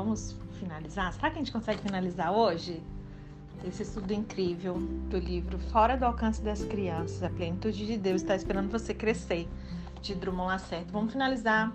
[0.00, 1.12] vamos finalizar?
[1.12, 2.82] Será que a gente consegue finalizar hoje?
[3.62, 4.78] Esse estudo incrível
[5.10, 9.46] do livro Fora do Alcance das Crianças, a plenitude de Deus está esperando você crescer,
[10.00, 10.90] de Drummond Lacerda.
[10.90, 11.70] Vamos finalizar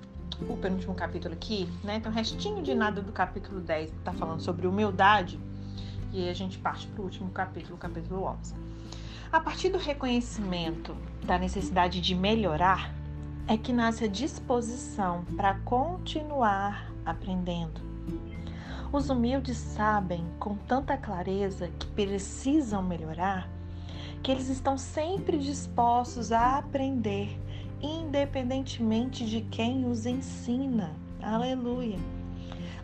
[0.50, 2.01] o penúltimo capítulo aqui, né?
[2.04, 5.39] Um restinho de nada do capítulo 10, que está falando sobre humildade,
[6.11, 8.55] e aí a gente parte para o último capítulo, o capítulo 11.
[9.32, 12.92] A partir do reconhecimento da necessidade de melhorar,
[13.47, 17.94] é que nasce a disposição para continuar aprendendo.
[18.95, 23.49] Os humildes sabem com tanta clareza que precisam melhorar,
[24.23, 27.37] que eles estão sempre dispostos a aprender,
[27.81, 30.95] independentemente de quem os ensina.
[31.21, 31.97] Aleluia!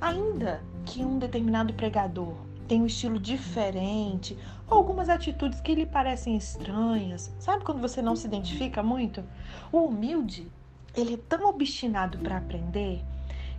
[0.01, 2.35] Ainda que um determinado pregador
[2.67, 4.37] tenha um estilo diferente,
[4.69, 9.23] ou algumas atitudes que lhe parecem estranhas, sabe quando você não se identifica muito?
[9.71, 10.51] O humilde,
[10.93, 13.01] ele é tão obstinado para aprender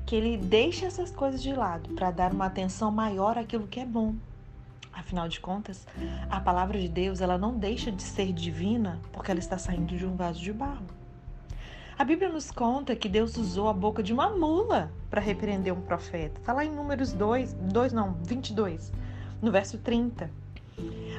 [0.06, 3.86] que ele deixa essas coisas de lado para dar uma atenção maior àquilo que é
[3.86, 4.14] bom.
[4.92, 5.86] Afinal de contas,
[6.28, 10.04] a palavra de Deus ela não deixa de ser divina porque ela está saindo de
[10.04, 10.84] um vaso de barro.
[11.98, 15.80] A Bíblia nos conta que Deus usou a boca de uma mula para repreender um
[15.80, 16.40] profeta.
[16.40, 18.92] Está lá em Números 2, 2 não, 22,
[19.40, 20.30] no verso 30.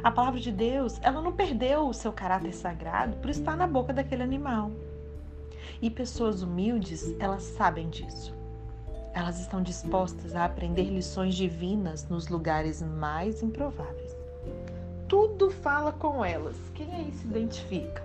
[0.04, 3.94] A palavra de Deus, ela não perdeu o seu caráter sagrado por estar na boca
[3.94, 4.72] daquele animal.
[5.82, 8.43] E pessoas humildes, elas sabem disso.
[9.14, 14.16] Elas estão dispostas a aprender lições divinas nos lugares mais improváveis.
[15.08, 16.58] Tudo fala com elas.
[16.74, 18.02] Quem aí se identifica?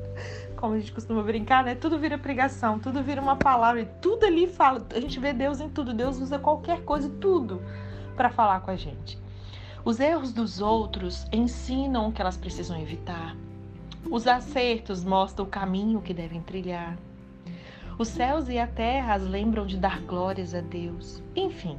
[0.56, 1.74] Como a gente costuma brincar, né?
[1.74, 4.84] Tudo vira pregação, tudo vira uma palavra, tudo ali fala.
[4.94, 5.92] A gente vê Deus em tudo.
[5.92, 7.60] Deus usa qualquer coisa, tudo,
[8.16, 9.18] para falar com a gente.
[9.84, 13.36] Os erros dos outros ensinam o que elas precisam evitar.
[14.10, 16.96] Os acertos mostram o caminho que devem trilhar.
[17.98, 21.20] Os céus e a terra as lembram de dar glórias a Deus.
[21.34, 21.76] Enfim,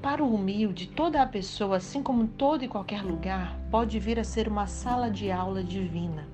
[0.00, 4.24] para o humilde, toda a pessoa, assim como todo e qualquer lugar, pode vir a
[4.24, 6.26] ser uma sala de aula divina.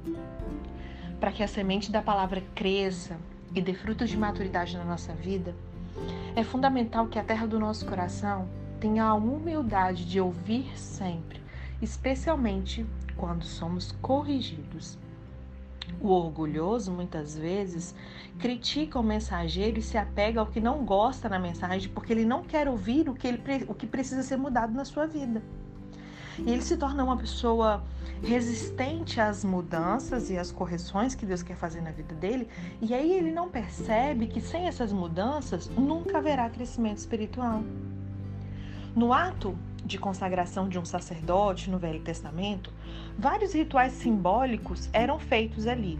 [1.19, 3.19] Para que a semente da palavra cresça
[3.53, 5.53] e dê frutos de maturidade na nossa vida,
[6.37, 11.41] é fundamental que a terra do nosso coração tenha a humildade de ouvir sempre,
[11.83, 12.87] especialmente
[13.17, 14.97] quando somos corrigidos.
[16.01, 17.95] O orgulhoso, muitas vezes,
[18.39, 22.43] critica o mensageiro e se apega ao que não gosta na mensagem porque ele não
[22.43, 25.43] quer ouvir o que, ele, o que precisa ser mudado na sua vida.
[26.39, 27.83] E ele se torna uma pessoa
[28.23, 32.49] resistente às mudanças e às correções que Deus quer fazer na vida dele,
[32.81, 37.63] e aí ele não percebe que sem essas mudanças nunca haverá crescimento espiritual.
[38.95, 42.73] No ato de consagração de um sacerdote no Velho Testamento,
[43.19, 45.99] vários rituais simbólicos eram feitos ali: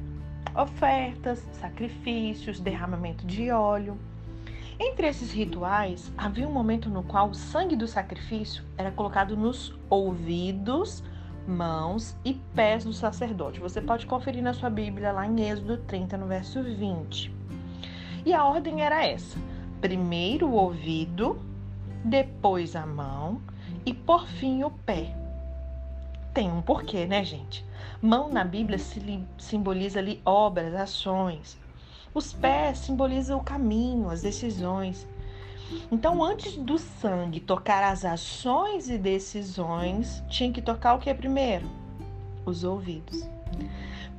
[0.55, 3.97] ofertas, sacrifícios, derramamento de óleo.
[4.81, 9.77] Entre esses rituais, havia um momento no qual o sangue do sacrifício era colocado nos
[9.91, 11.03] ouvidos,
[11.49, 13.59] mãos e pés do sacerdote.
[13.59, 17.35] Você pode conferir na sua Bíblia lá em Êxodo 30, no verso 20.
[18.25, 19.37] E a ordem era essa:
[19.81, 21.41] primeiro o ouvido,
[22.05, 23.41] depois a mão
[23.89, 25.15] e por fim o pé.
[26.35, 27.65] Tem um porquê, né, gente?
[28.03, 28.79] Mão na Bíblia
[29.39, 31.57] simboliza ali obras, ações.
[32.13, 35.09] Os pés simbolizam o caminho, as decisões.
[35.91, 41.67] Então, antes do sangue tocar as ações e decisões, tinha que tocar o que primeiro?
[42.45, 43.27] Os ouvidos.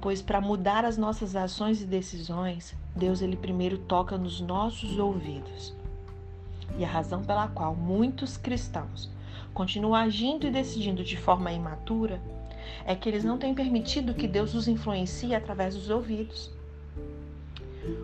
[0.01, 5.75] Pois para mudar as nossas ações e decisões, Deus ele primeiro toca nos nossos ouvidos.
[6.75, 9.11] E a razão pela qual muitos cristãos
[9.53, 12.21] continuam agindo e decidindo de forma imatura
[12.85, 16.51] é que eles não têm permitido que Deus os influencie através dos ouvidos.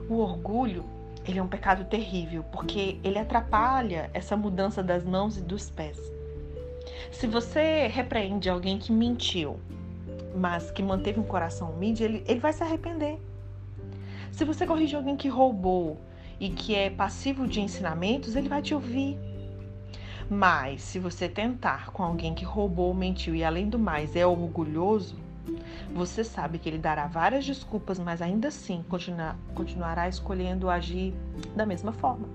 [0.09, 0.85] O orgulho,
[1.27, 5.99] ele é um pecado terrível, porque ele atrapalha essa mudança das mãos e dos pés.
[7.11, 9.59] Se você repreende alguém que mentiu,
[10.35, 13.19] mas que manteve um coração humilde, ele, ele vai se arrepender.
[14.31, 15.97] Se você corrige alguém que roubou
[16.39, 19.17] e que é passivo de ensinamentos, ele vai te ouvir.
[20.29, 25.15] Mas se você tentar com alguém que roubou, mentiu e além do mais é orgulhoso,
[25.93, 31.13] você sabe que ele dará várias desculpas, mas ainda assim continua, continuará escolhendo agir
[31.55, 32.27] da mesma forma.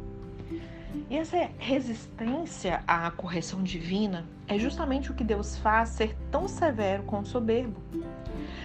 [1.09, 7.03] E essa resistência à correção divina é justamente o que Deus faz ser tão severo
[7.03, 7.81] com o soberbo.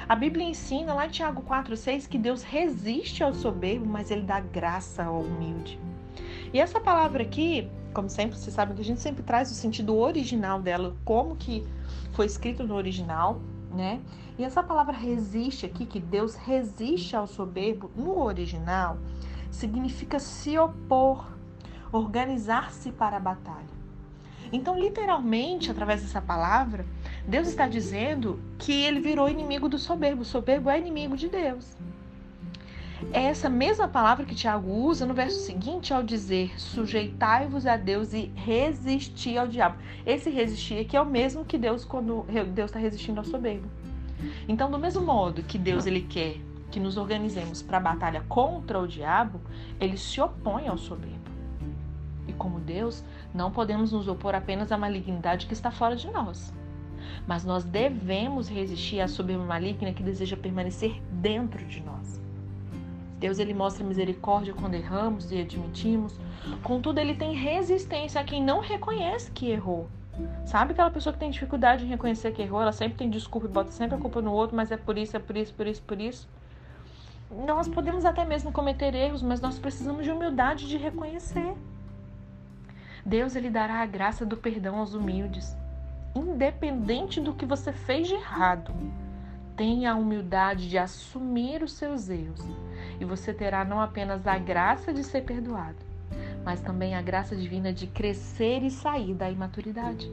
[0.08, 4.40] A Bíblia ensina lá em Tiago 4,6 que Deus resiste ao soberbo, mas ele dá
[4.40, 5.80] graça ao humilde.
[6.54, 9.96] E essa palavra aqui como sempre, vocês sabem que a gente sempre traz o sentido
[9.96, 11.66] original dela, como que
[12.12, 13.40] foi escrito no original,
[13.74, 14.02] né?
[14.38, 18.98] E essa palavra resiste aqui, que Deus resiste ao soberbo, no original,
[19.50, 21.26] significa se opor,
[21.90, 23.74] organizar-se para a batalha.
[24.52, 26.86] Então, literalmente, através dessa palavra,
[27.26, 30.22] Deus está dizendo que ele virou inimigo do soberbo.
[30.22, 31.76] O soberbo é inimigo de Deus.
[33.14, 38.14] É essa mesma palavra que Tiago usa no verso seguinte ao dizer: sujeitai-vos a Deus
[38.14, 39.78] e resistir ao diabo.
[40.06, 43.68] Esse resistir aqui é o mesmo que Deus quando Deus está resistindo ao soberbo.
[44.48, 46.38] Então, do mesmo modo que Deus ele quer
[46.72, 49.40] que nos organizemos para a batalha contra o diabo,
[49.80, 51.32] ele se opõe ao soberbo.
[52.28, 53.04] E como Deus,
[53.34, 56.54] não podemos nos opor apenas à malignidade que está fora de nós.
[57.28, 62.25] Mas nós devemos resistir à soberba maligna que deseja permanecer dentro de nós.
[63.20, 66.20] Deus ele mostra misericórdia quando erramos e admitimos.
[66.64, 69.88] Contudo, ele tem resistência a quem não reconhece que errou.
[70.46, 72.62] Sabe aquela pessoa que tem dificuldade em reconhecer que errou?
[72.62, 75.16] Ela sempre tem desculpa e bota sempre a culpa no outro, mas é por isso,
[75.16, 76.28] é por isso, por isso, por isso.
[77.32, 81.54] Nós podemos até mesmo cometer erros, mas nós precisamos de humildade de reconhecer.
[83.06, 85.56] Deus ele dará a graça do perdão aos humildes,
[86.16, 88.74] independente do que você fez de errado.
[89.56, 92.42] Tenha a humildade de assumir os seus erros
[93.00, 95.78] e você terá não apenas a graça de ser perdoado,
[96.44, 100.12] mas também a graça divina de crescer e sair da imaturidade.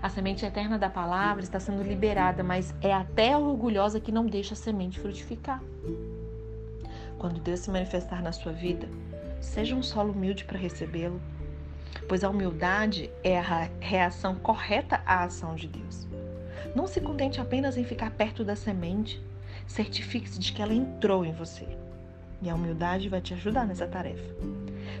[0.00, 4.26] A semente eterna da palavra está sendo liberada, mas é a terra orgulhosa que não
[4.26, 5.62] deixa a semente frutificar.
[7.18, 8.86] Quando Deus se manifestar na sua vida,
[9.40, 11.20] seja um solo humilde para recebê-lo,
[12.08, 16.06] pois a humildade é a reação correta à ação de Deus.
[16.74, 19.22] Não se contente apenas em ficar perto da semente.
[19.66, 21.66] Certifique-se de que ela entrou em você.
[22.42, 24.34] E a humildade vai te ajudar nessa tarefa.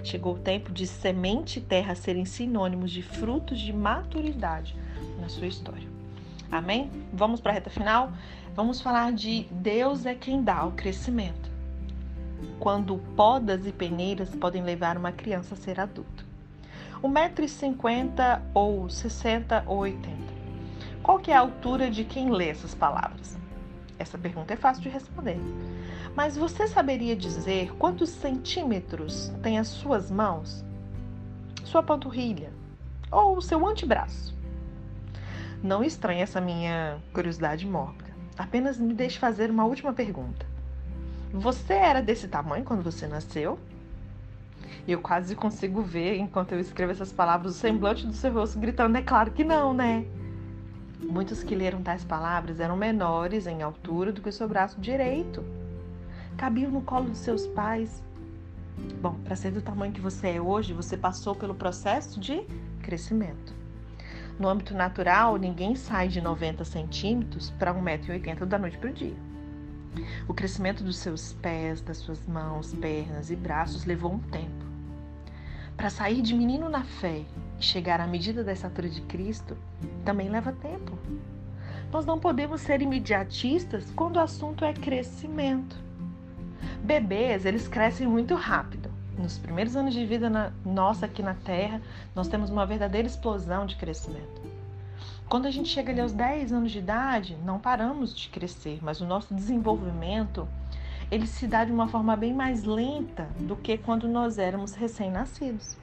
[0.04, 4.76] Chegou o tempo de semente e terra serem sinônimos de frutos de maturidade
[5.20, 5.88] na sua história.
[6.50, 6.90] Amém?
[7.12, 8.12] Vamos para a reta final?
[8.54, 11.50] Vamos falar de Deus é quem dá o crescimento.
[12.60, 16.24] Quando podas e peneiras podem levar uma criança a ser adulto.
[17.02, 20.33] 1,50m ou 60 ou 80
[21.04, 23.36] qual que é a altura de quem lê essas palavras?
[23.98, 25.36] Essa pergunta é fácil de responder.
[26.16, 30.64] Mas você saberia dizer quantos centímetros tem as suas mãos?
[31.62, 32.50] Sua panturrilha?
[33.12, 34.34] Ou seu antebraço?
[35.62, 38.10] Não estranhe essa minha curiosidade mórbida.
[38.38, 40.46] Apenas me deixe fazer uma última pergunta.
[41.34, 43.58] Você era desse tamanho quando você nasceu?
[44.88, 48.96] Eu quase consigo ver, enquanto eu escrevo essas palavras, o semblante do seu rosto gritando:
[48.96, 50.06] é claro que não, né?
[51.08, 55.44] Muitos que leram tais palavras eram menores em altura do que o seu braço direito.
[56.36, 58.02] Cabiam no colo dos seus pais.
[59.00, 62.44] Bom, para ser do tamanho que você é hoje, você passou pelo processo de
[62.82, 63.54] crescimento.
[64.38, 69.16] No âmbito natural, ninguém sai de 90 centímetros para 1,80m da noite para o dia.
[70.26, 74.64] O crescimento dos seus pés, das suas mãos, pernas e braços levou um tempo.
[75.76, 77.24] Para sair de menino na fé
[77.58, 79.56] chegar à medida da estatura de Cristo
[80.04, 80.98] também leva tempo.
[81.92, 85.76] Nós não podemos ser imediatistas quando o assunto é crescimento.
[86.82, 88.90] Bebês, eles crescem muito rápido.
[89.16, 91.80] Nos primeiros anos de vida na, nossa aqui na Terra,
[92.14, 94.42] nós temos uma verdadeira explosão de crescimento.
[95.28, 99.00] Quando a gente chega ali aos 10 anos de idade, não paramos de crescer, mas
[99.00, 100.48] o nosso desenvolvimento
[101.10, 105.76] ele se dá de uma forma bem mais lenta do que quando nós éramos recém-nascidos.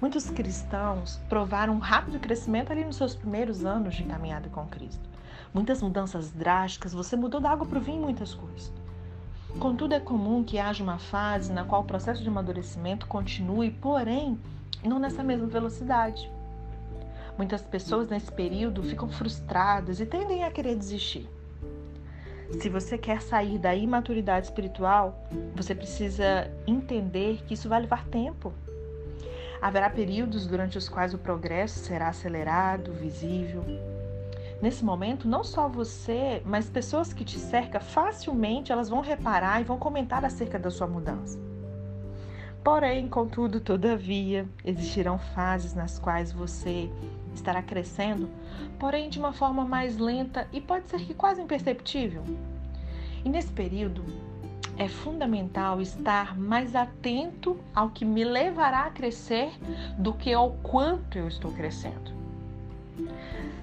[0.00, 5.08] Muitos cristãos provaram um rápido crescimento ali nos seus primeiros anos de caminhada com Cristo.
[5.52, 8.72] Muitas mudanças drásticas, você mudou da água para o vinho muitas coisas.
[9.58, 14.38] Contudo, é comum que haja uma fase na qual o processo de amadurecimento continue, porém,
[14.82, 16.30] não nessa mesma velocidade.
[17.38, 21.28] Muitas pessoas nesse período ficam frustradas e tendem a querer desistir.
[22.60, 28.52] Se você quer sair da imaturidade espiritual, você precisa entender que isso vai levar tempo.
[29.64, 33.64] Haverá períodos durante os quais o progresso será acelerado, visível.
[34.60, 39.64] Nesse momento, não só você, mas pessoas que te cercam facilmente, elas vão reparar e
[39.64, 41.38] vão comentar acerca da sua mudança.
[42.62, 46.90] Porém, contudo, todavia, existirão fases nas quais você
[47.34, 48.28] estará crescendo,
[48.78, 52.22] porém de uma forma mais lenta e pode ser que quase imperceptível.
[53.24, 54.04] E nesse período,
[54.76, 59.52] é fundamental estar mais atento ao que me levará a crescer
[59.98, 62.12] do que ao quanto eu estou crescendo.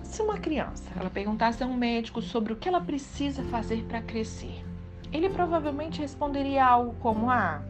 [0.03, 4.01] Se uma criança ela perguntasse a um médico sobre o que ela precisa fazer para
[4.01, 4.63] crescer,
[5.12, 7.62] ele provavelmente responderia algo como: ah,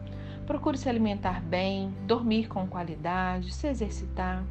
[0.46, 4.42] procure se alimentar bem, dormir com qualidade, se exercitar.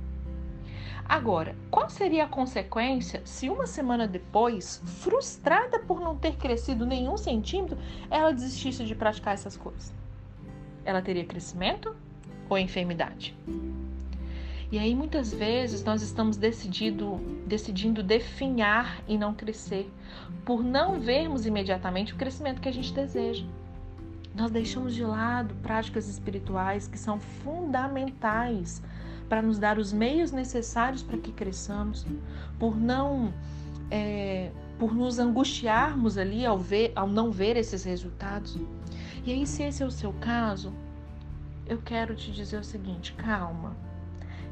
[1.12, 7.18] Agora, qual seria a consequência se uma semana depois, frustrada por não ter crescido nenhum
[7.18, 7.78] centímetro,
[8.10, 9.94] ela desistisse de praticar essas coisas?
[10.86, 11.94] Ela teria crescimento
[12.48, 13.36] ou enfermidade?
[14.72, 19.92] E aí muitas vezes nós estamos decidido, decidindo definhar e não crescer,
[20.46, 23.46] por não vermos imediatamente o crescimento que a gente deseja.
[24.34, 28.82] Nós deixamos de lado práticas espirituais que são fundamentais
[29.32, 32.06] para nos dar os meios necessários para que cresçamos,
[32.60, 33.34] por não
[33.90, 38.58] é, por nos angustiarmos ali ao, ver, ao não ver esses resultados.
[39.26, 40.74] E aí, se esse é o seu caso,
[41.66, 43.74] eu quero te dizer o seguinte: calma,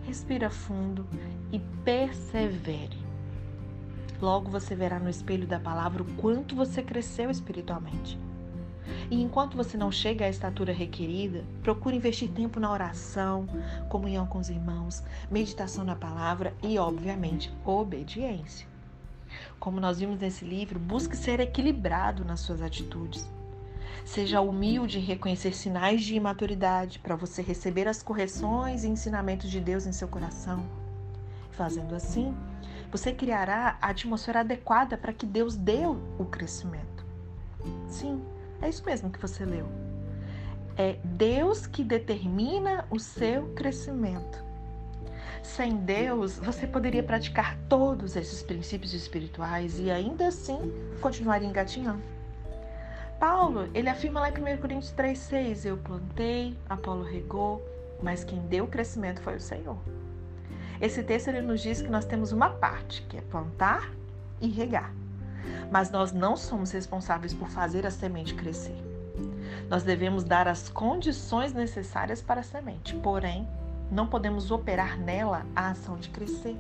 [0.04, 1.06] respira fundo
[1.52, 2.98] e persevere.
[4.22, 8.18] Logo você verá no espelho da palavra o quanto você cresceu espiritualmente.
[9.10, 13.48] E enquanto você não chega à estatura requerida, procure investir tempo na oração,
[13.90, 18.68] comunhão com os irmãos, meditação na palavra e, obviamente, obediência.
[19.60, 23.30] Como nós vimos nesse livro, busque ser equilibrado nas suas atitudes.
[24.06, 29.60] Seja humilde em reconhecer sinais de imaturidade para você receber as correções e ensinamentos de
[29.60, 30.66] Deus em seu coração.
[31.52, 32.36] Fazendo assim,
[32.92, 37.06] você criará a atmosfera adequada para que Deus dê o crescimento.
[37.88, 38.22] Sim,
[38.62, 39.68] é isso mesmo que você leu.
[40.78, 44.44] É Deus que determina o seu crescimento.
[45.44, 52.02] Sem Deus, você poderia praticar todos esses princípios espirituais e ainda assim continuaria engatinhando.
[53.20, 57.62] Paulo, ele afirma lá em 1 Coríntios 3,6: Eu plantei, Apolo regou,
[58.02, 59.78] mas quem deu o crescimento foi o Senhor.
[60.80, 63.92] Esse texto ele nos diz que nós temos uma parte, que é plantar
[64.40, 64.94] e regar.
[65.72, 68.76] Mas nós não somos responsáveis por fazer a semente crescer.
[69.70, 73.48] Nós devemos dar as condições necessárias para a semente, porém,
[73.92, 76.56] não podemos operar nela a ação de crescer.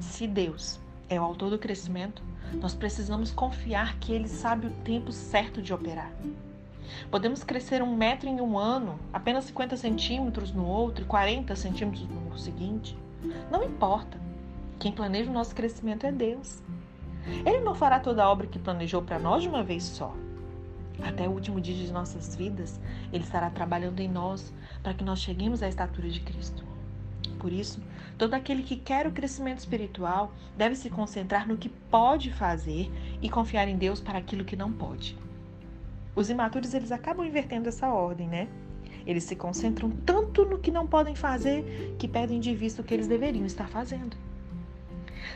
[0.00, 2.22] Se Deus é o autor do crescimento,
[2.54, 6.10] nós precisamos confiar que Ele sabe o tempo certo de operar.
[7.10, 12.06] Podemos crescer um metro em um ano, apenas 50 centímetros no outro e 40 centímetros
[12.08, 12.96] no seguinte.
[13.50, 14.18] Não importa.
[14.78, 16.62] Quem planeja o nosso crescimento é Deus.
[17.44, 20.14] Ele não fará toda a obra que planejou para nós de uma vez só.
[21.02, 22.80] Até o último dia de nossas vidas,
[23.12, 24.52] Ele estará trabalhando em nós
[24.82, 26.64] para que nós cheguemos à estatura de Cristo.
[27.38, 27.82] Por isso,
[28.16, 32.90] todo aquele que quer o crescimento espiritual deve se concentrar no que pode fazer
[33.20, 35.16] e confiar em Deus para aquilo que não pode.
[36.16, 38.48] Os imaturos eles acabam invertendo essa ordem, né?
[39.06, 42.94] Eles se concentram tanto no que não podem fazer que perdem de vista o que
[42.94, 44.16] eles deveriam estar fazendo.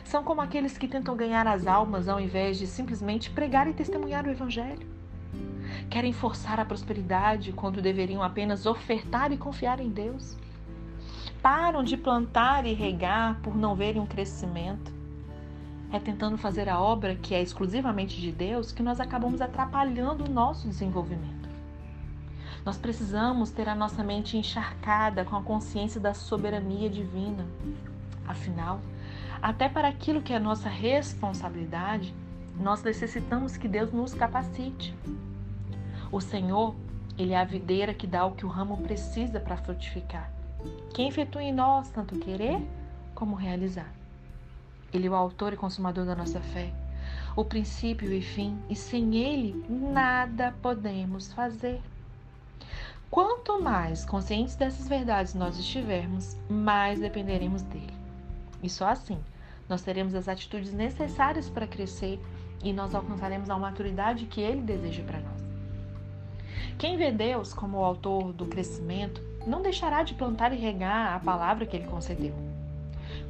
[0.03, 4.25] São como aqueles que tentam ganhar as almas ao invés de simplesmente pregar e testemunhar
[4.25, 4.87] o Evangelho.
[5.89, 10.37] Querem forçar a prosperidade quando deveriam apenas ofertar e confiar em Deus.
[11.41, 14.93] Param de plantar e regar por não verem um crescimento.
[15.91, 20.29] É tentando fazer a obra que é exclusivamente de Deus que nós acabamos atrapalhando o
[20.29, 21.49] nosso desenvolvimento.
[22.63, 27.45] Nós precisamos ter a nossa mente encharcada com a consciência da soberania divina.
[28.27, 28.79] Afinal,
[29.41, 32.13] até para aquilo que é nossa responsabilidade,
[32.59, 34.93] nós necessitamos que Deus nos capacite.
[36.11, 36.75] O Senhor,
[37.17, 40.29] Ele é a videira que dá o que o ramo precisa para frutificar.
[40.93, 42.61] Quem efetua em nós tanto querer
[43.15, 43.89] como realizar.
[44.93, 46.73] Ele é o autor e consumador da nossa fé,
[47.35, 51.81] o princípio e fim, e sem Ele nada podemos fazer.
[53.09, 57.98] Quanto mais conscientes dessas verdades nós estivermos, mais dependeremos dele.
[58.61, 59.19] E só assim
[59.67, 62.19] nós teremos as atitudes necessárias para crescer
[62.63, 65.39] e nós alcançaremos a maturidade que ele deseja para nós.
[66.77, 71.19] Quem vê Deus como o autor do crescimento não deixará de plantar e regar a
[71.19, 72.33] palavra que ele concedeu.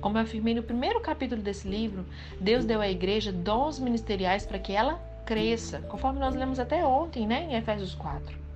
[0.01, 2.05] Como eu afirmei no primeiro capítulo desse livro,
[2.39, 7.27] Deus deu à igreja dons ministeriais para que ela cresça, conforme nós lemos até ontem,
[7.27, 8.48] né, em Efésios 4.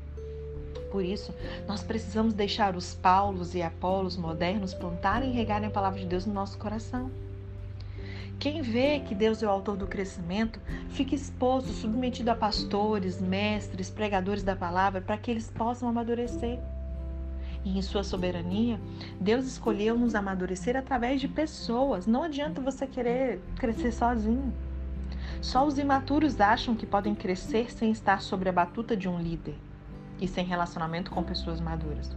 [0.94, 1.34] Por isso,
[1.68, 6.28] nós precisamos deixar os Paulos e Apolos modernos plantarem e regarem a palavra de Deus
[6.28, 7.10] no nosso coração.
[8.38, 13.90] Quem vê que Deus é o autor do crescimento fica exposto, submetido a pastores, mestres,
[13.90, 16.60] pregadores da palavra para que eles possam amadurecer.
[17.66, 18.80] E em sua soberania,
[19.20, 22.06] Deus escolheu nos amadurecer através de pessoas.
[22.06, 24.54] Não adianta você querer crescer sozinho.
[25.42, 29.56] Só os imaturos acham que podem crescer sem estar sobre a batuta de um líder
[30.20, 32.16] e sem relacionamento com pessoas maduras.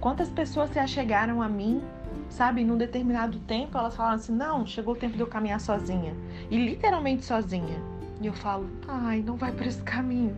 [0.00, 1.82] Quantas pessoas se achegaram a mim,
[2.28, 6.14] sabe, num determinado tempo, elas falaram assim: não, chegou o tempo de eu caminhar sozinha.
[6.50, 7.80] E literalmente sozinha.
[8.20, 10.36] E eu falo: ai, não vai por esse caminho.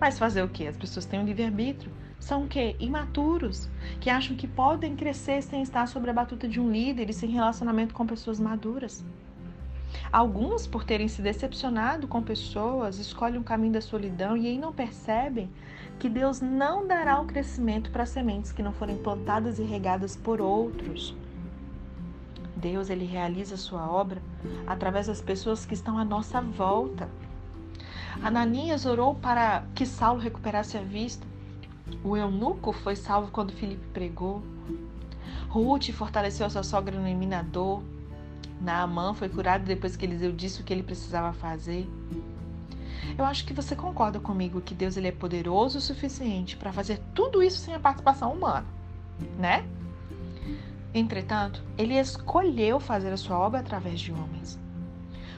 [0.00, 0.66] Mas fazer o quê?
[0.66, 1.90] As pessoas têm um livre-arbítrio.
[2.18, 2.74] São o quê?
[2.80, 3.68] Imaturos,
[4.00, 7.30] que acham que podem crescer sem estar sobre a batuta de um líder e sem
[7.30, 9.04] relacionamento com pessoas maduras.
[10.12, 14.72] Alguns, por terem se decepcionado com pessoas, escolhem o caminho da solidão e aí não
[14.72, 15.50] percebem
[15.98, 20.40] que Deus não dará o crescimento para sementes que não forem plantadas e regadas por
[20.40, 21.16] outros,
[22.56, 24.20] Deus ele realiza sua obra
[24.66, 27.08] através das pessoas que estão à nossa volta.
[28.22, 31.26] Ananias orou para que Saulo recuperasse a vista.
[32.02, 34.42] O eunuco foi salvo quando Filipe pregou.
[35.50, 37.82] Ruth fortaleceu sua sogra no eminador.
[38.60, 41.88] Naamã foi curado depois que Eliseu disse o que ele precisava fazer.
[43.16, 47.00] Eu acho que você concorda comigo que Deus ele é poderoso o suficiente para fazer
[47.14, 48.66] tudo isso sem a participação humana,
[49.38, 49.64] né?
[50.92, 54.58] Entretanto, ele escolheu fazer a sua obra através de homens.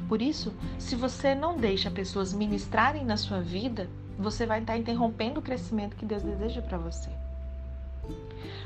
[0.09, 5.41] Por isso, se você não deixa pessoas ministrarem na sua vida, você vai estar interrompendo
[5.41, 7.11] o crescimento que Deus deseja para você.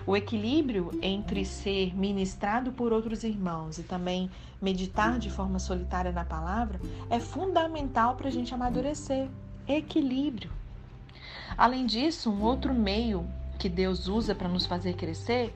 [0.07, 6.25] O equilíbrio entre ser ministrado por outros irmãos e também meditar de forma solitária na
[6.25, 9.29] palavra é fundamental para a gente amadurecer.
[9.67, 10.51] Equilíbrio.
[11.57, 13.27] Além disso, um outro meio
[13.59, 15.55] que Deus usa para nos fazer crescer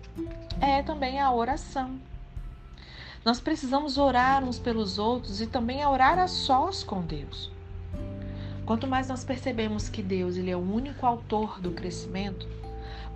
[0.61, 1.99] é também a oração.
[3.25, 7.51] Nós precisamos orar uns pelos outros e também orar a sós com Deus.
[8.65, 12.49] Quanto mais nós percebemos que Deus ele é o único autor do crescimento,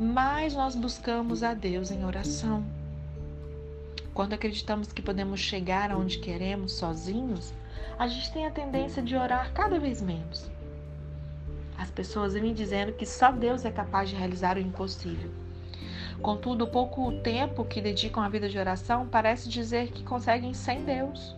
[0.01, 2.65] mais nós buscamos a Deus em oração.
[4.15, 7.53] Quando acreditamos que podemos chegar aonde queremos sozinhos,
[7.99, 10.51] a gente tem a tendência de orar cada vez menos.
[11.77, 15.31] As pessoas vêm dizendo que só Deus é capaz de realizar o impossível.
[16.23, 20.83] Contudo, o pouco tempo que dedicam à vida de oração parece dizer que conseguem sem
[20.83, 21.37] Deus.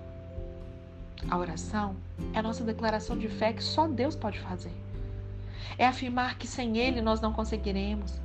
[1.28, 1.96] A oração
[2.32, 4.72] é a nossa declaração de fé que só Deus pode fazer.
[5.76, 8.22] É afirmar que sem Ele nós não conseguiremos,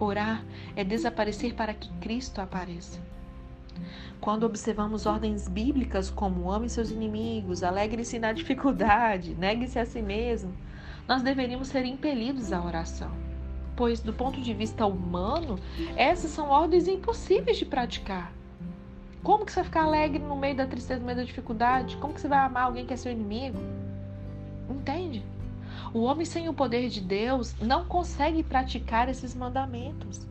[0.00, 0.44] Orar
[0.76, 3.00] é desaparecer para que Cristo apareça.
[4.20, 10.52] Quando observamos ordens bíblicas como ame seus inimigos, alegre-se na dificuldade, negue-se a si mesmo,
[11.06, 13.10] nós deveríamos ser impelidos à oração.
[13.76, 15.58] Pois, do ponto de vista humano,
[15.96, 18.32] essas são ordens impossíveis de praticar.
[19.22, 21.96] Como que você vai ficar alegre no meio da tristeza, no meio da dificuldade?
[21.96, 23.58] Como que você vai amar alguém que é seu inimigo?
[24.68, 25.24] Entende?
[25.92, 30.26] O homem sem o poder de Deus não consegue praticar esses mandamentos.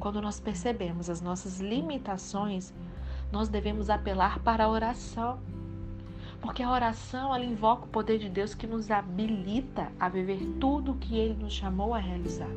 [0.00, 2.72] Quando nós percebemos as nossas limitações,
[3.30, 5.38] nós devemos apelar para a oração.
[6.40, 10.92] Porque a oração ela invoca o poder de Deus que nos habilita a viver tudo
[10.92, 12.50] o que ele nos chamou a realizar.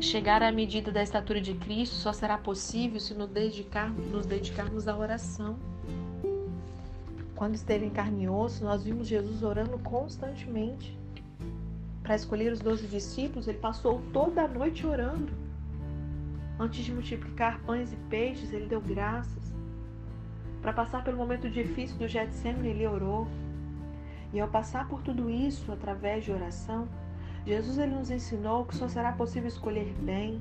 [0.00, 4.88] Chegar à medida da estatura de Cristo só será possível se nos, dedicar, nos dedicarmos
[4.88, 5.56] à oração.
[7.36, 10.96] Quando esteve em carne e osso, nós vimos Jesus orando constantemente.
[12.02, 15.32] Para escolher os doze discípulos, ele passou toda a noite orando.
[16.60, 19.52] Antes de multiplicar pães e peixes, ele deu graças.
[20.62, 23.26] Para passar pelo momento difícil do Getsemane, ele orou.
[24.32, 26.88] E ao passar por tudo isso através de oração,
[27.44, 30.40] Jesus ele nos ensinou que só será possível escolher bem,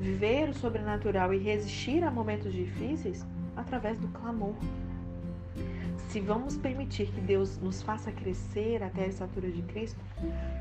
[0.00, 3.24] viver o sobrenatural e resistir a momentos difíceis
[3.56, 4.54] através do clamor
[6.12, 9.98] se vamos permitir que Deus nos faça crescer até a estatura de Cristo,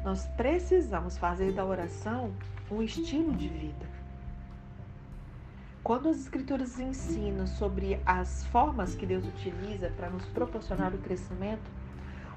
[0.02, 2.32] nós precisamos fazer da oração
[2.72, 3.86] um estilo de vida.
[5.84, 11.70] Quando as Escrituras ensinam sobre as formas que Deus utiliza para nos proporcionar o crescimento,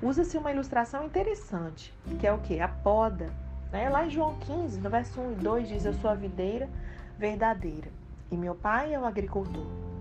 [0.03, 2.59] usa-se uma ilustração interessante, que é o que?
[2.59, 3.33] A poda.
[3.71, 3.89] Né?
[3.89, 6.69] Lá em João 15, no verso 1 e 2, diz: Eu sou a videira
[7.17, 7.93] verdadeira,
[8.29, 9.94] e meu pai é o agricultor.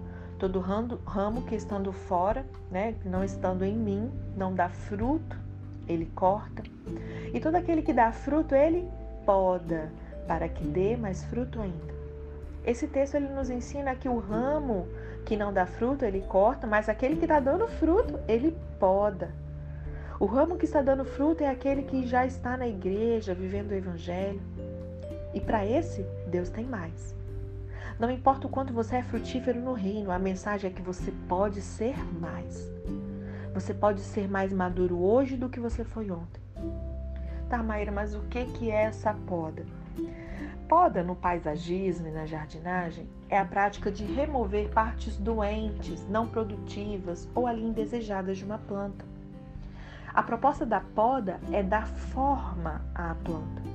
[0.44, 5.38] Todo ramo que estando fora, né, não estando em mim, não dá fruto,
[5.88, 6.62] ele corta.
[7.34, 8.86] E todo aquele que dá fruto, ele
[9.26, 9.90] poda,
[10.28, 11.94] para que dê mais fruto ainda.
[12.66, 14.86] Esse texto ele nos ensina que o ramo
[15.26, 19.32] que não dá fruto, ele corta, mas aquele que está dando fruto, ele poda.
[20.20, 23.76] O ramo que está dando fruto é aquele que já está na igreja, vivendo o
[23.76, 24.42] evangelho.
[25.34, 27.23] E para esse, Deus tem mais.
[28.00, 31.62] Não importa o quanto você é frutífero no reino, a mensagem é que você pode
[31.62, 32.72] ser mais.
[33.54, 36.42] Você pode ser mais maduro hoje do que você foi ontem.
[37.50, 39.64] Tá, Maíra, mas o que, que é essa poda?
[40.68, 47.30] Poda no paisagismo e na jardinagem é a prática de remover partes doentes, não produtivas
[47.36, 49.06] ou ali indesejadas de uma planta.
[50.12, 53.73] A proposta da poda é dar forma à planta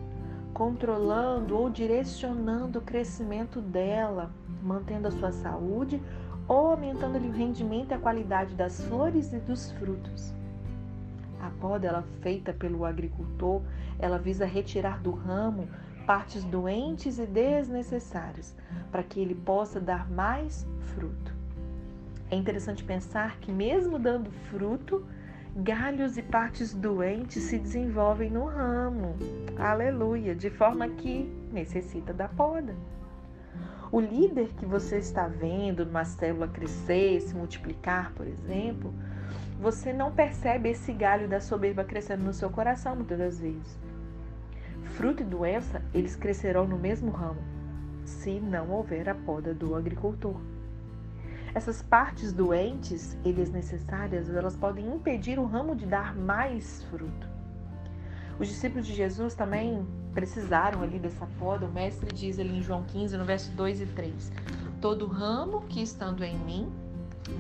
[0.59, 6.03] controlando ou direcionando o crescimento dela, mantendo a sua saúde
[6.49, 10.35] ou aumentando-lhe o rendimento e a qualidade das flores e dos frutos.
[11.41, 13.63] A poda ela feita pelo agricultor,
[14.01, 15.69] ela visa retirar do ramo
[16.05, 18.57] partes doentes e desnecessárias,
[18.91, 21.33] para que ele possa dar mais fruto.
[22.33, 25.07] É interessante pensar que mesmo dando fruto,
[25.55, 29.15] galhos e partes doentes se desenvolvem no ramo.
[29.59, 30.37] Aleluia!
[30.37, 32.77] De forma que necessita da poda.
[33.91, 38.95] O líder que você está vendo numa célula crescer, se multiplicar, por exemplo,
[39.61, 43.77] você não percebe esse galho da soberba crescendo no seu coração muitas das vezes.
[44.95, 47.43] Fruto e doença, eles crescerão no mesmo ramo,
[48.05, 50.41] se não houver a poda do agricultor.
[51.53, 57.28] Essas partes doentes e desnecessárias, elas podem impedir o ramo de dar mais fruto.
[58.39, 61.67] Os discípulos de Jesus também precisaram ali dessa poda.
[61.67, 64.33] O mestre diz ali em João 15, no verso 2 e 3:
[64.81, 66.73] Todo ramo que estando em mim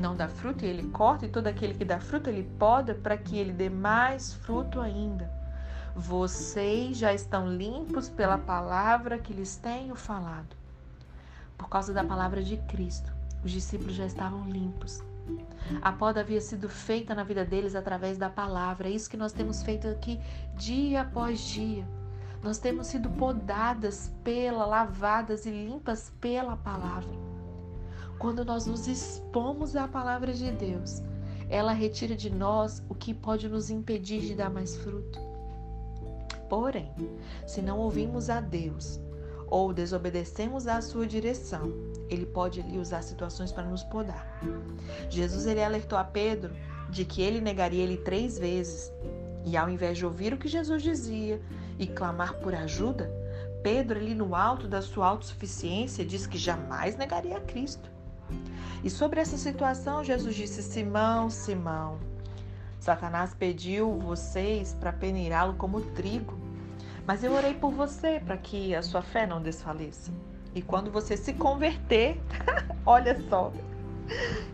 [0.00, 3.38] não dá fruto, ele corta, e todo aquele que dá fruto, ele poda para que
[3.38, 5.30] ele dê mais fruto ainda.
[5.96, 10.56] Vocês já estão limpos pela palavra que lhes tenho falado.
[11.56, 13.12] Por causa da palavra de Cristo,
[13.44, 15.02] os discípulos já estavam limpos.
[15.82, 18.88] A poda havia sido feita na vida deles através da palavra.
[18.88, 20.20] É isso que nós temos feito aqui
[20.56, 21.86] dia após dia.
[22.42, 27.10] Nós temos sido podadas pela, lavadas e limpas pela palavra.
[28.18, 31.02] Quando nós nos expomos à palavra de Deus,
[31.48, 35.18] ela retira de nós o que pode nos impedir de dar mais fruto.
[36.48, 36.92] Porém,
[37.46, 39.00] se não ouvimos a Deus
[39.46, 41.72] ou desobedecemos à sua direção,
[42.08, 44.40] ele pode usar situações para nos podar.
[45.08, 46.54] Jesus ele alertou a Pedro
[46.90, 48.92] de que ele negaria ele três vezes.
[49.44, 51.40] E ao invés de ouvir o que Jesus dizia
[51.78, 53.10] e clamar por ajuda,
[53.62, 57.90] Pedro, ali no alto da sua autossuficiência, disse que jamais negaria a Cristo.
[58.84, 61.98] E sobre essa situação, Jesus disse: Simão, Simão,
[62.78, 66.38] Satanás pediu vocês para peneirá-lo como trigo,
[67.06, 70.12] mas eu orei por você para que a sua fé não desfaleça.
[70.58, 72.20] E quando você se converter,
[72.84, 73.52] olha só,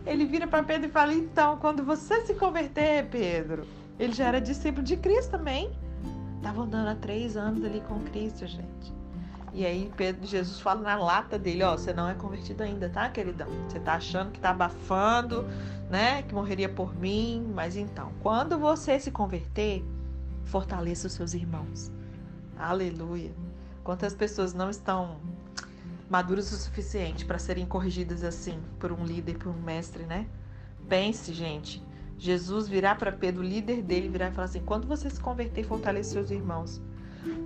[0.05, 3.65] ele vira para Pedro e fala: Então, quando você se converter, Pedro,
[3.97, 5.71] ele já era discípulo de Cristo também.
[6.37, 8.93] Estava andando há três anos ali com Cristo, gente.
[9.51, 13.09] E aí Pedro, Jesus fala na lata dele, ó, você não é convertido ainda, tá,
[13.09, 13.47] queridão?
[13.67, 15.43] Você tá achando que tá abafando,
[15.89, 16.21] né?
[16.21, 19.83] Que morreria por mim, mas então, quando você se converter,
[20.43, 21.91] fortaleça os seus irmãos.
[22.59, 23.31] Aleluia.
[23.83, 25.17] Quantas pessoas não estão
[26.09, 30.27] maduras o suficiente para serem corrigidas assim por um líder, por um mestre, né?
[30.87, 31.83] Pense, gente.
[32.17, 35.63] Jesus virá para Pedro, o líder dele, virar e falar assim: quando você se converter,
[35.63, 36.81] fortaleça seus irmãos.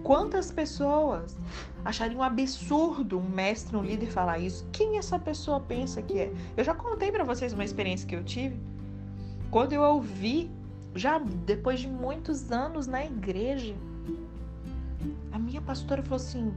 [0.03, 1.37] Quantas pessoas
[1.85, 4.67] achariam um absurdo um mestre, um líder falar isso?
[4.71, 6.33] Quem essa pessoa pensa que é?
[6.57, 8.59] Eu já contei para vocês uma experiência que eu tive.
[9.49, 10.51] Quando eu ouvi,
[10.93, 13.73] já depois de muitos anos na igreja,
[15.31, 16.53] a minha pastora falou assim: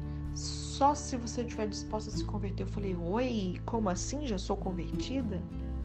[0.73, 2.63] só se você estiver disposta a se converter.
[2.63, 4.27] Eu falei, oi, como assim?
[4.27, 5.43] Já sou convertida?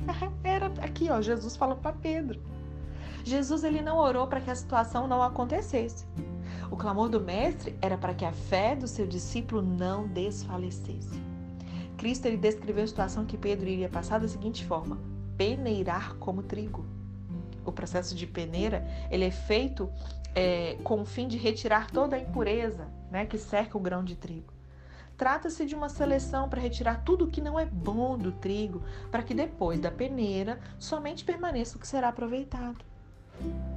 [0.44, 2.42] Era aqui, ó, Jesus falou para Pedro.
[3.24, 6.06] Jesus ele não orou para que a situação não acontecesse.
[6.72, 11.22] O clamor do mestre era para que a fé do seu discípulo não desfalecesse.
[11.98, 14.98] Cristo ele descreveu a situação que Pedro iria passar da seguinte forma:
[15.38, 16.86] peneirar como trigo.
[17.66, 19.90] O processo de peneira ele é feito
[20.34, 24.16] é, com o fim de retirar toda a impureza né, que cerca o grão de
[24.16, 24.57] trigo.
[25.18, 29.24] Trata-se de uma seleção para retirar tudo o que não é bom do trigo, para
[29.24, 32.86] que depois da peneira somente permaneça o que será aproveitado.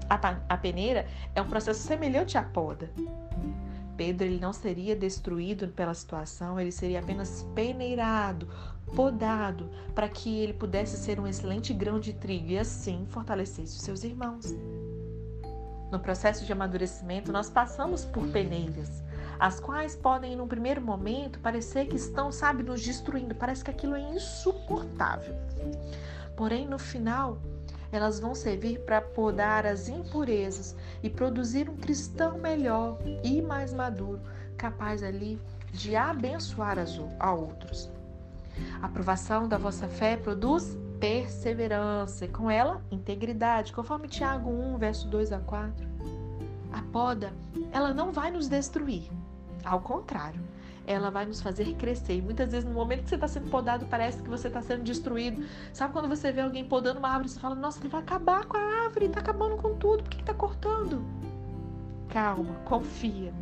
[0.08, 2.90] A, peneira é um processo semelhante à poda.
[3.96, 8.48] Pedro ele não seria destruído pela situação, ele seria apenas peneirado,
[8.94, 13.82] podado, para que ele pudesse ser um excelente grão de trigo e assim fortalecesse os
[13.82, 14.54] seus irmãos.
[15.90, 19.02] No processo de amadurecimento, nós passamos por peneiras,
[19.40, 23.34] as quais podem, num primeiro momento, parecer que estão, sabe, nos destruindo.
[23.34, 25.34] Parece que aquilo é insuportável.
[26.36, 27.38] Porém, no final,
[27.90, 34.20] elas vão servir para podar as impurezas e produzir um cristão melhor e mais maduro,
[34.58, 35.40] capaz ali
[35.72, 36.76] de abençoar
[37.18, 37.90] a outros.
[38.82, 45.08] A aprovação da vossa fé produz perseverança e com ela integridade, conforme Tiago 1, verso
[45.08, 45.88] 2 a 4.
[46.72, 47.32] A poda,
[47.72, 49.10] ela não vai nos destruir,
[49.64, 50.40] ao contrário,
[50.86, 52.16] ela vai nos fazer crescer.
[52.16, 54.82] E muitas vezes, no momento que você está sendo podado, parece que você está sendo
[54.82, 55.44] destruído.
[55.72, 58.56] Sabe quando você vê alguém podando uma árvore você fala: Nossa, ele vai acabar com
[58.56, 61.04] a árvore, está acabando com tudo, por que está cortando?
[62.08, 63.32] Calma, confia.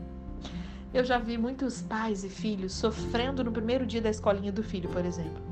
[0.92, 4.88] Eu já vi muitos pais e filhos sofrendo no primeiro dia da escolinha do filho,
[4.88, 5.42] por exemplo.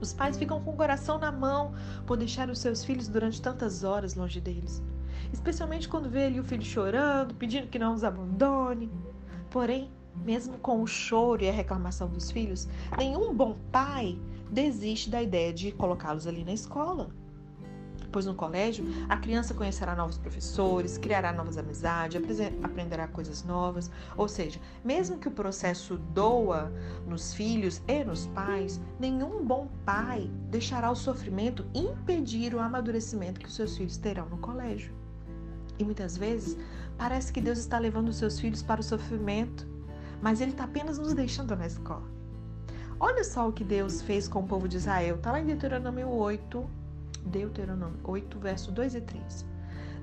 [0.00, 1.74] Os pais ficam com o coração na mão
[2.06, 4.82] por deixar os seus filhos durante tantas horas longe deles.
[5.32, 8.90] Especialmente quando vê ali o filho chorando, pedindo que não os abandone.
[9.52, 14.18] Porém, mesmo com o choro e a reclamação dos filhos, nenhum bom pai
[14.50, 17.10] desiste da ideia de colocá-los ali na escola.
[18.10, 22.20] pois no colégio a criança conhecerá novos professores, criará novas amizades,
[22.62, 23.90] aprenderá coisas novas.
[24.16, 26.72] Ou seja, mesmo que o processo doa
[27.06, 33.46] nos filhos e nos pais, nenhum bom pai deixará o sofrimento impedir o amadurecimento que
[33.46, 35.01] os seus filhos terão no colégio.
[35.82, 36.56] E muitas vezes
[36.96, 39.66] parece que Deus está levando os seus filhos para o sofrimento,
[40.20, 42.04] mas Ele está apenas nos deixando na escola.
[43.00, 45.16] Olha só o que Deus fez com o povo de Israel.
[45.16, 46.70] Está lá em Deuteronômio 8,
[47.26, 49.44] Deuteronômio 8, verso 2 e 3.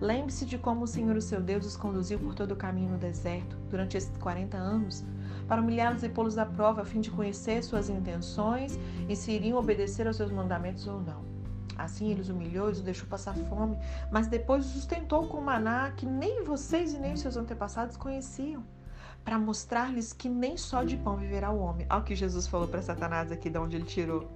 [0.02, 2.98] Lembre-se de como o Senhor, o seu Deus, os conduziu por todo o caminho no
[2.98, 5.06] deserto durante esses 40 anos,
[5.48, 9.58] para humilhá-los e pô-los à prova, a fim de conhecer suas intenções e se iriam
[9.58, 11.39] obedecer aos seus mandamentos ou não.
[11.80, 13.78] Assim ele os humilhou e os deixou passar fome,
[14.12, 18.66] mas depois os sustentou com maná que nem vocês e nem seus antepassados conheciam,
[19.24, 21.88] para mostrar-lhes que nem só de pão viverá o homem.
[21.90, 24.30] Olha o que Jesus falou para Satanás aqui, de onde ele tirou.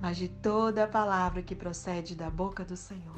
[0.00, 3.16] Mas de toda a palavra que procede da boca do Senhor.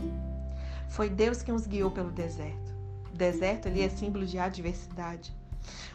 [0.88, 2.74] Foi Deus quem os guiou pelo deserto.
[3.12, 5.36] O deserto ali é símbolo de adversidade.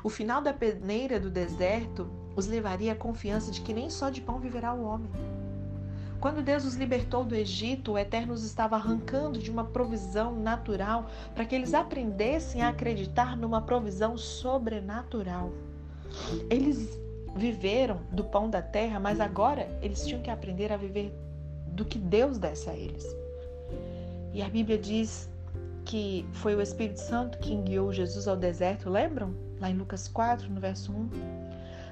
[0.03, 4.21] O final da peneira do deserto os levaria à confiança de que nem só de
[4.21, 5.09] pão viverá o homem.
[6.19, 11.09] Quando Deus os libertou do Egito, o Eterno os estava arrancando de uma provisão natural
[11.33, 15.51] para que eles aprendessem a acreditar numa provisão sobrenatural.
[16.49, 16.99] Eles
[17.35, 21.13] viveram do pão da terra, mas agora eles tinham que aprender a viver
[21.67, 23.05] do que Deus desse a eles.
[24.33, 25.29] E a Bíblia diz
[25.83, 29.35] que foi o Espírito Santo que guiou Jesus ao deserto, lembram?
[29.59, 31.44] Lá em Lucas 4, no verso 1.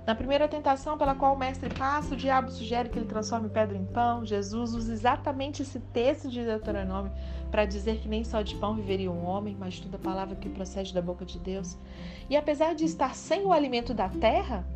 [0.06, 3.78] Na primeira tentação pela qual o mestre passa, o diabo sugere que ele transforme pedra
[3.78, 4.26] em pão.
[4.26, 7.12] Jesus usa exatamente esse texto de Deuteronômio
[7.50, 10.94] para dizer que nem só de pão viveria um homem, mas toda palavra que procede
[10.94, 11.78] da boca de Deus.
[12.30, 14.68] E apesar de estar sem o alimento da terra,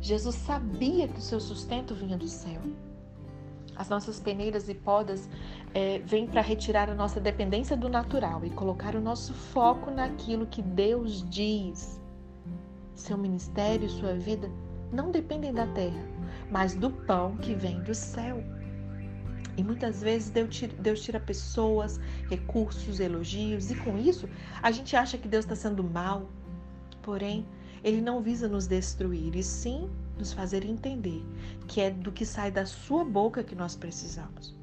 [0.00, 2.60] Jesus sabia que o seu sustento vinha do céu.
[3.76, 5.30] As nossas peneiras e podas
[5.72, 10.44] é, vêm para retirar a nossa dependência do natural e colocar o nosso foco naquilo
[10.44, 12.00] que Deus diz.
[12.94, 14.50] Seu ministério, sua vida
[14.92, 16.04] não dependem da terra,
[16.50, 18.42] mas do pão que vem do céu.
[19.56, 21.98] E muitas vezes Deus tira pessoas,
[22.30, 24.28] recursos, elogios, e com isso
[24.62, 26.28] a gente acha que Deus está sendo mal.
[27.02, 27.46] Porém,
[27.82, 31.24] Ele não visa nos destruir, e sim nos fazer entender
[31.66, 34.54] que é do que sai da sua boca que nós precisamos.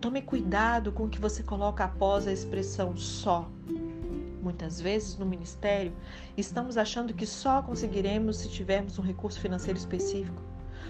[0.00, 3.50] Tome cuidado com o que você coloca após a expressão só.
[4.40, 5.92] Muitas vezes no ministério,
[6.36, 10.42] estamos achando que só conseguiremos se tivermos um recurso financeiro específico.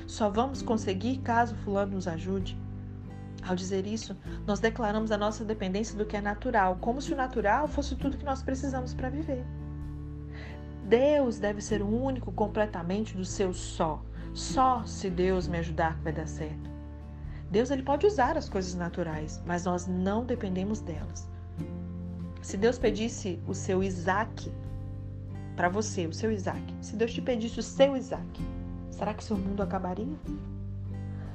[0.06, 2.58] Só vamos conseguir caso Fulano nos ajude.
[3.42, 7.16] Ao dizer isso, nós declaramos a nossa dependência do que é natural, como se o
[7.16, 9.44] natural fosse tudo que nós precisamos para viver.
[10.84, 14.02] Deus deve ser o único completamente do seu só.
[14.34, 16.70] Só se Deus me ajudar vai dar certo.
[17.50, 21.28] Deus ele pode usar as coisas naturais, mas nós não dependemos delas.
[22.42, 24.50] Se Deus pedisse o seu Isaac
[25.56, 28.40] para você, o seu Isaac, se Deus te pedisse o seu Isaac,
[28.90, 30.16] será que seu mundo acabaria?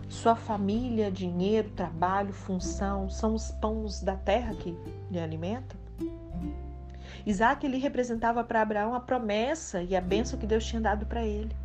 [0.07, 4.77] Sua família, dinheiro, trabalho, função são os pães da terra que
[5.11, 5.77] lhe alimentam?
[7.25, 11.25] Isaac ele representava para Abraão a promessa e a bênção que Deus tinha dado para
[11.25, 11.55] ele.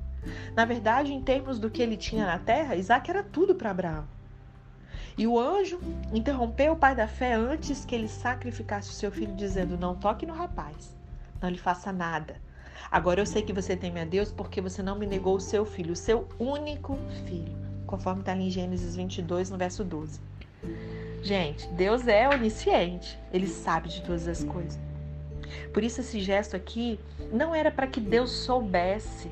[0.55, 4.18] Na verdade, em termos do que ele tinha na terra, Isaac era tudo para Abraão.
[5.19, 5.81] E o anjo
[6.13, 10.25] interrompeu o pai da fé antes que ele sacrificasse o seu filho, dizendo: Não toque
[10.25, 10.97] no rapaz,
[11.43, 12.37] não lhe faça nada.
[12.89, 15.67] Agora eu sei que você teme a Deus porque você não me negou o seu
[15.67, 17.53] filho, o seu único filho,
[17.85, 20.21] conforme está em Gênesis 22, no verso 12.
[21.21, 24.79] Gente, Deus é onisciente, ele sabe de todas as coisas.
[25.75, 26.99] Por isso, esse gesto aqui
[27.33, 29.29] não era para que Deus soubesse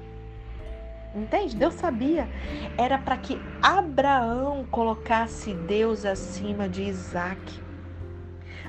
[1.17, 1.57] Entende?
[1.57, 2.29] Deus sabia.
[2.77, 7.65] Era para que Abraão colocasse Deus acima de Isaac.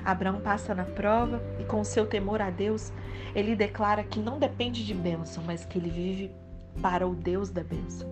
[0.02, 2.90] Abraão passa na prova e, com seu temor a Deus,
[3.34, 6.34] ele declara que não depende de bênção, mas que ele vive
[6.80, 8.08] para o Deus da bênção.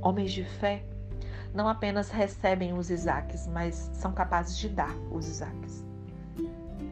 [0.00, 0.82] Homens de fé
[1.52, 5.84] não apenas recebem os Isaques, mas são capazes de dar os Isaques.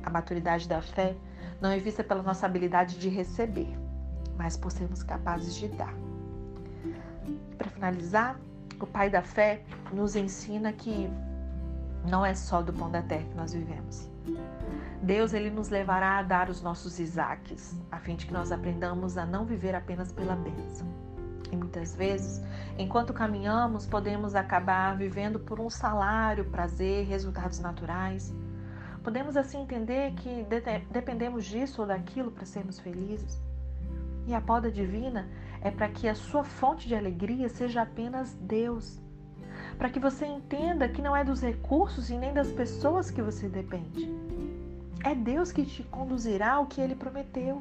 [0.03, 1.17] A maturidade da fé
[1.61, 3.75] não é vista pela nossa habilidade de receber,
[4.37, 5.95] mas por sermos capazes de dar.
[7.57, 8.39] Para finalizar,
[8.81, 11.11] o Pai da Fé nos ensina que
[12.09, 14.09] não é só do pão da terra que nós vivemos.
[15.03, 19.17] Deus ele nos levará a dar os nossos Isaques, a fim de que nós aprendamos
[19.17, 20.87] a não viver apenas pela bênção.
[21.51, 22.43] E muitas vezes,
[22.79, 28.33] enquanto caminhamos, podemos acabar vivendo por um salário, prazer, resultados naturais.
[29.03, 30.47] Podemos assim entender que
[30.91, 33.43] dependemos disso ou daquilo para sermos felizes.
[34.31, 35.29] E a poda divina
[35.61, 39.03] é para que a sua fonte de alegria seja apenas Deus.
[39.77, 43.49] para que você entenda que não é dos recursos e nem das pessoas que você
[43.49, 44.09] depende.
[45.03, 47.61] É Deus que te conduzirá ao que ele prometeu.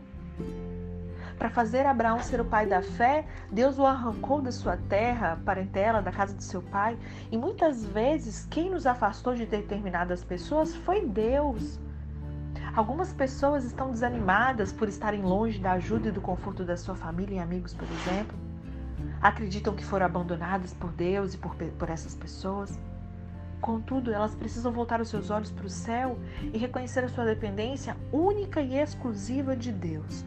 [1.40, 6.04] Para fazer Abraão ser o pai da fé, Deus o arrancou da sua terra, parentela,
[6.04, 7.00] da casa de seu pai.
[7.32, 11.80] E muitas vezes, quem nos afastou de determinadas pessoas foi Deus.
[12.76, 17.36] Algumas pessoas estão desanimadas por estarem longe da ajuda e do conforto da sua família
[17.36, 18.38] e amigos, por exemplo.
[19.22, 22.80] Acreditam que foram abandonadas por Deus e por, por essas pessoas.
[23.60, 26.18] Contudo, elas precisam voltar os seus olhos para o céu
[26.54, 30.24] e reconhecer a sua dependência única e exclusiva de Deus.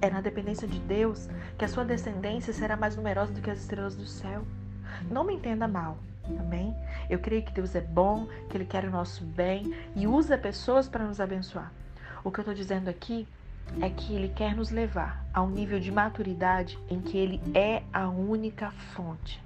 [0.00, 1.28] É na dependência de Deus
[1.58, 4.42] que a sua descendência será mais numerosa do que as estrelas do céu.
[5.10, 5.98] Não me entenda mal,
[6.38, 6.74] amém?
[7.08, 10.88] Eu creio que Deus é bom, que Ele quer o nosso bem e usa pessoas
[10.88, 11.72] para nos abençoar.
[12.24, 13.26] O que eu estou dizendo aqui
[13.80, 17.82] é que Ele quer nos levar a um nível de maturidade em que Ele é
[17.92, 19.42] a única fonte.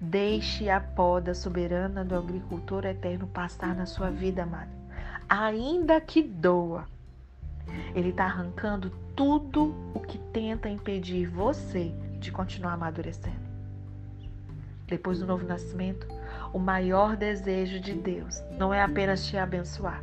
[0.00, 4.70] Deixe a poda soberana do agricultor eterno passar na sua vida, amado.
[5.28, 6.86] Ainda que doa.
[7.94, 13.49] Ele está arrancando tudo o que tenta impedir você de continuar amadurecendo.
[14.90, 16.04] Depois do novo nascimento,
[16.52, 20.02] o maior desejo de Deus não é apenas te abençoar,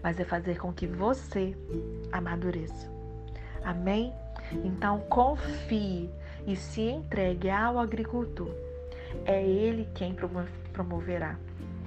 [0.00, 1.56] mas é fazer com que você
[2.12, 2.88] amadureça.
[3.64, 4.12] Amém?
[4.64, 6.08] Então confie
[6.46, 8.48] e se entregue ao agricultor.
[9.24, 10.14] É ele quem
[10.72, 11.36] promoverá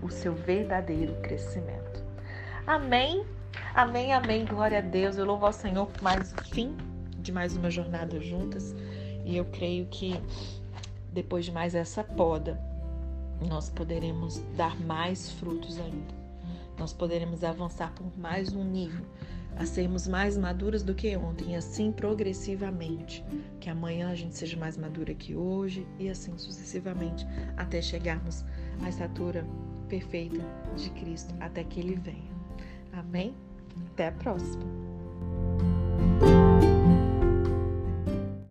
[0.02, 2.04] o seu verdadeiro crescimento.
[2.68, 3.26] Amém?
[3.74, 4.44] Amém, amém.
[4.44, 5.18] Glória a Deus.
[5.18, 6.76] Eu louvo ao Senhor por mais um fim
[7.18, 8.76] de mais uma jornada juntas.
[9.24, 10.22] E eu creio que
[11.14, 12.60] depois de mais essa poda,
[13.48, 16.20] nós poderemos dar mais frutos ainda.
[16.78, 19.06] Nós poderemos avançar por mais um nível,
[19.58, 23.24] a sermos mais maduras do que ontem, e assim progressivamente.
[23.60, 27.26] Que amanhã a gente seja mais madura que hoje e assim sucessivamente,
[27.58, 28.46] até chegarmos
[28.82, 29.46] à estatura
[29.90, 30.40] perfeita
[30.78, 32.40] de Cristo, até que Ele venha.
[32.94, 33.34] Amém?
[33.94, 34.64] Até a próxima!